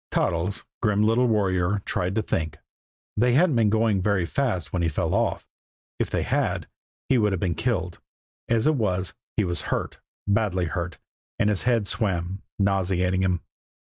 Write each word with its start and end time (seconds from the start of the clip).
Toddles, 0.09 0.65
grim 0.81 1.03
little 1.03 1.27
warrior, 1.27 1.83
tried 1.85 2.15
to 2.15 2.23
think. 2.23 2.57
They 3.15 3.33
hadn't 3.33 3.55
been 3.55 3.69
going 3.69 4.01
very 4.01 4.25
fast 4.25 4.73
when 4.73 4.81
he 4.81 4.89
fell 4.89 5.13
off. 5.13 5.45
If 5.99 6.09
they 6.09 6.23
had, 6.23 6.67
he 7.07 7.19
would 7.19 7.33
have 7.33 7.39
been 7.39 7.53
killed. 7.53 7.99
As 8.49 8.65
it 8.65 8.73
was, 8.73 9.13
he 9.37 9.43
was 9.43 9.61
hurt, 9.69 9.99
badly 10.27 10.65
hurt, 10.65 10.97
and 11.37 11.49
his 11.51 11.61
head 11.69 11.87
swam, 11.87 12.41
nauseating 12.57 13.21
him. 13.21 13.41